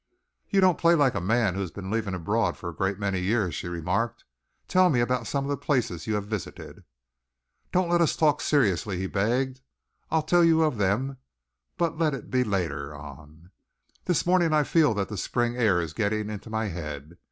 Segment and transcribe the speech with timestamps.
[0.49, 3.19] "You don't play like a man who has been living abroad for a great many
[3.19, 4.25] years," she remarked.
[4.67, 6.83] "Tell me about some of the places you have visited?"
[7.71, 9.61] "Don't let us talk seriously," he begged.
[10.09, 11.17] "I'll tell you of them
[11.77, 13.51] but let it be later on.
[14.05, 17.19] This morning I feel that the spring air is getting into my head.